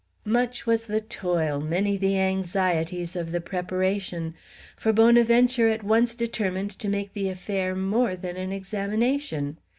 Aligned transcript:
Much 0.25 0.65
was 0.65 0.87
the 0.87 0.99
toil, 0.99 1.59
many 1.61 1.95
the 1.95 2.17
anxieties, 2.17 3.15
of 3.15 3.31
the 3.31 3.39
preparation. 3.39 4.33
For 4.75 4.91
Bonaventure 4.91 5.67
at 5.67 5.83
once 5.83 6.15
determined 6.15 6.71
to 6.79 6.89
make 6.89 7.13
the 7.13 7.29
affair 7.29 7.75
more 7.75 8.15
than 8.15 8.35
an 8.35 8.51
examination. 8.51 9.59